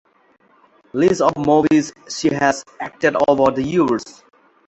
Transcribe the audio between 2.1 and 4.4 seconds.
has acted over the years.